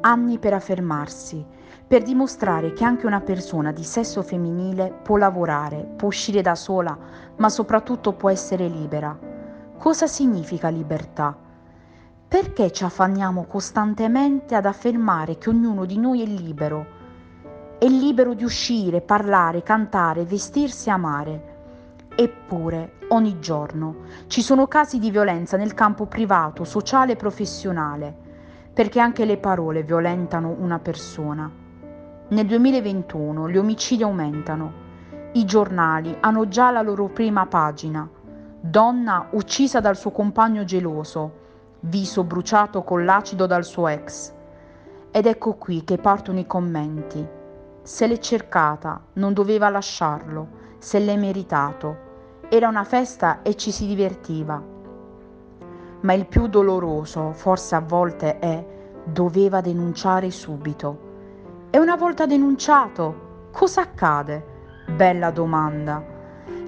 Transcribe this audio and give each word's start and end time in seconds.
anni 0.00 0.38
per 0.38 0.54
affermarsi, 0.54 1.44
per 1.86 2.02
dimostrare 2.02 2.72
che 2.72 2.84
anche 2.84 3.06
una 3.06 3.20
persona 3.20 3.72
di 3.72 3.82
sesso 3.82 4.22
femminile 4.22 4.92
può 5.02 5.16
lavorare, 5.16 5.88
può 5.96 6.08
uscire 6.08 6.40
da 6.40 6.54
sola, 6.54 6.96
ma 7.36 7.48
soprattutto 7.48 8.12
può 8.12 8.30
essere 8.30 8.68
libera. 8.68 9.18
Cosa 9.76 10.06
significa 10.06 10.68
libertà? 10.68 11.36
Perché 12.28 12.70
ci 12.70 12.84
affanniamo 12.84 13.44
costantemente 13.44 14.54
ad 14.54 14.66
affermare 14.66 15.36
che 15.36 15.48
ognuno 15.48 15.84
di 15.84 15.98
noi 15.98 16.22
è 16.22 16.26
libero? 16.26 16.98
È 17.76 17.86
libero 17.86 18.34
di 18.34 18.44
uscire, 18.44 19.00
parlare, 19.00 19.62
cantare, 19.62 20.24
vestirsi 20.24 20.88
e 20.88 20.92
amare. 20.92 21.44
Eppure, 22.14 22.98
ogni 23.08 23.40
giorno 23.40 23.96
ci 24.28 24.42
sono 24.42 24.68
casi 24.68 24.98
di 24.98 25.10
violenza 25.10 25.56
nel 25.56 25.74
campo 25.74 26.06
privato, 26.06 26.64
sociale 26.64 27.12
e 27.12 27.16
professionale, 27.16 28.28
perché 28.72 29.00
anche 29.00 29.24
le 29.24 29.36
parole 29.36 29.82
violentano 29.82 30.54
una 30.58 30.78
persona. 30.78 31.50
Nel 32.28 32.46
2021 32.46 33.48
gli 33.48 33.56
omicidi 33.56 34.02
aumentano. 34.02 34.72
I 35.32 35.44
giornali 35.44 36.16
hanno 36.20 36.48
già 36.48 36.70
la 36.70 36.82
loro 36.82 37.08
prima 37.08 37.46
pagina. 37.46 38.08
Donna 38.60 39.28
uccisa 39.32 39.80
dal 39.80 39.96
suo 39.96 40.10
compagno 40.10 40.64
geloso, 40.64 41.38
viso 41.80 42.24
bruciato 42.24 42.82
con 42.82 43.04
l'acido 43.04 43.46
dal 43.46 43.64
suo 43.64 43.88
ex. 43.88 44.32
Ed 45.10 45.26
ecco 45.26 45.54
qui 45.54 45.82
che 45.82 45.98
partono 45.98 46.38
i 46.38 46.46
commenti. 46.46 47.26
Se 47.82 48.06
l'è 48.06 48.18
cercata, 48.18 49.00
non 49.14 49.32
doveva 49.32 49.68
lasciarlo, 49.68 50.46
se 50.78 50.98
l'è 51.00 51.16
meritato. 51.16 52.08
Era 52.48 52.68
una 52.68 52.84
festa 52.84 53.42
e 53.42 53.56
ci 53.56 53.72
si 53.72 53.86
divertiva. 53.86 54.62
Ma 56.02 56.14
il 56.14 56.26
più 56.26 56.46
doloroso, 56.46 57.32
forse 57.32 57.74
a 57.74 57.80
volte, 57.80 58.38
è 58.38 58.64
doveva 59.04 59.60
denunciare 59.60 60.30
subito 60.30 61.08
e 61.70 61.78
una 61.78 61.96
volta 61.96 62.26
denunciato, 62.26 63.48
cosa 63.52 63.82
accade? 63.82 64.44
Bella 64.88 65.30
domanda. 65.30 66.02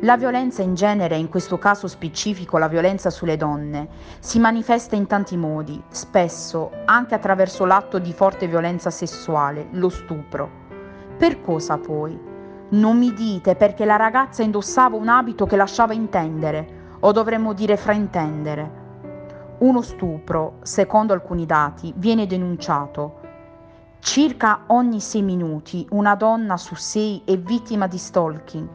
La 0.00 0.16
violenza 0.16 0.62
in 0.62 0.74
genere, 0.74 1.16
in 1.16 1.28
questo 1.28 1.58
caso 1.58 1.86
specifico 1.86 2.58
la 2.58 2.68
violenza 2.68 3.08
sulle 3.08 3.36
donne, 3.36 3.88
si 4.18 4.38
manifesta 4.38 4.96
in 4.96 5.06
tanti 5.06 5.36
modi, 5.36 5.82
spesso 5.88 6.70
anche 6.84 7.14
attraverso 7.14 7.64
l'atto 7.64 7.98
di 7.98 8.12
forte 8.12 8.46
violenza 8.46 8.90
sessuale, 8.90 9.68
lo 9.72 9.88
stupro. 9.88 10.50
Per 11.16 11.40
cosa 11.40 11.78
poi? 11.78 12.18
Non 12.70 12.98
mi 12.98 13.12
dite 13.12 13.54
perché 13.54 13.84
la 13.84 13.96
ragazza 13.96 14.42
indossava 14.42 14.96
un 14.96 15.08
abito 15.08 15.46
che 15.46 15.56
lasciava 15.56 15.92
intendere, 15.92 16.96
o 17.00 17.12
dovremmo 17.12 17.52
dire 17.52 17.76
fraintendere. 17.76 18.79
Uno 19.60 19.82
stupro, 19.82 20.56
secondo 20.62 21.12
alcuni 21.12 21.44
dati, 21.44 21.92
viene 21.96 22.26
denunciato 22.26 23.20
Circa 24.00 24.62
ogni 24.68 24.98
sei 24.98 25.20
minuti 25.20 25.86
una 25.90 26.14
donna 26.14 26.56
su 26.56 26.74
sei 26.74 27.20
è 27.26 27.36
vittima 27.36 27.86
di 27.86 27.98
stalking. 27.98 28.68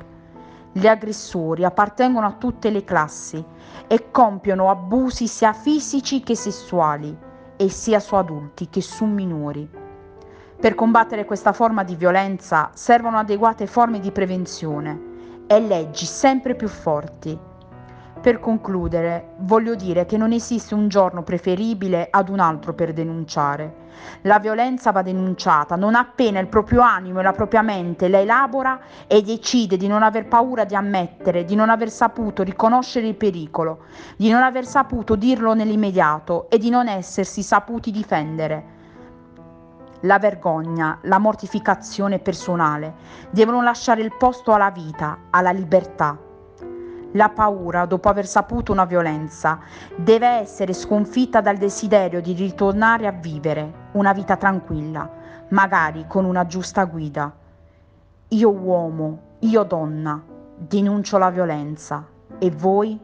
Gli 0.72 0.86
aggressori 0.86 1.66
appartengono 1.66 2.28
a 2.28 2.34
tutte 2.34 2.70
le 2.70 2.84
classi 2.84 3.44
e 3.88 4.12
compiono 4.12 4.70
abusi 4.70 5.28
sia 5.28 5.54
fisici 5.54 6.22
che 6.22 6.36
sessuali 6.36 7.18
e 7.58 7.70
sia 7.70 8.00
su 8.00 8.14
adulti 8.14 8.70
che 8.70 8.82
su 8.82 9.06
minori. 9.06 9.68
Per 10.60 10.76
combattere 10.76 11.26
questa 11.26 11.52
forma 11.52 11.84
di 11.84 11.96
violenza 11.96 12.70
servono 12.76 13.18
adeguate 13.18 13.66
forme 13.66 14.00
di 14.00 14.12
prevenzione 14.12 15.02
e 15.48 15.60
leggi 15.60 16.06
sempre 16.06 16.54
più 16.54 16.68
forti 16.68 17.38
per 18.26 18.40
concludere, 18.40 19.36
voglio 19.42 19.76
dire 19.76 20.08
che 20.08 20.18
non 20.18 20.32
esiste 20.32 20.74
un 20.74 20.88
giorno 20.88 21.22
preferibile 21.22 22.08
ad 22.10 22.30
un 22.30 22.40
altro 22.40 22.74
per 22.74 22.92
denunciare. 22.92 23.84
La 24.22 24.40
violenza 24.40 24.92
va 24.92 25.04
denunciata 25.04 25.76
non 25.76 25.94
appena 25.94 26.40
il 26.40 26.48
proprio 26.48 26.82
animo 26.82 27.20
e 27.20 27.22
la 27.22 27.34
propria 27.34 27.62
mente 27.62 28.08
la 28.08 28.18
elabora 28.18 28.80
e 29.06 29.22
decide 29.22 29.78
di 29.78 29.86
non 29.86 30.02
aver 30.02 30.28
paura 30.28 30.64
di 30.64 30.74
ammettere, 30.74 31.46
di 31.46 31.54
non 31.54 31.70
aver 31.70 31.92
saputo 31.92 32.42
riconoscere 32.42 33.06
il 33.06 33.14
pericolo, 33.14 33.84
di 34.18 34.32
non 34.32 34.42
aver 34.42 34.66
saputo 34.66 35.16
dirlo 35.16 35.54
nell'immediato 35.54 36.50
e 36.50 36.58
di 36.58 36.72
non 36.72 36.88
essersi 36.88 37.44
saputi 37.44 37.92
difendere. 37.92 38.64
La 40.00 40.18
vergogna, 40.18 40.98
la 41.04 41.20
mortificazione 41.20 42.18
personale 42.18 42.96
devono 43.30 43.62
lasciare 43.62 44.02
il 44.02 44.16
posto 44.18 44.52
alla 44.52 44.72
vita, 44.72 45.16
alla 45.30 45.52
libertà. 45.52 46.25
La 47.16 47.30
paura, 47.30 47.86
dopo 47.86 48.10
aver 48.10 48.28
saputo 48.28 48.74
una 48.74 48.84
violenza, 48.84 49.60
deve 49.96 50.28
essere 50.28 50.74
sconfitta 50.74 51.40
dal 51.40 51.56
desiderio 51.56 52.20
di 52.22 52.34
ritornare 52.34 53.08
a 53.08 53.12
vivere 53.12 53.90
una 53.94 54.12
vita 54.12 54.36
tranquilla, 54.36 55.10
magari 55.50 56.06
con 56.10 56.26
una 56.26 56.46
giusta 56.46 56.84
guida. 56.84 57.34
Io 58.28 58.52
uomo, 58.52 59.20
io 59.40 59.64
donna, 59.64 60.22
denuncio 60.58 61.18
la 61.18 61.30
violenza. 61.30 62.06
E 62.38 62.52
voi? 62.52 63.00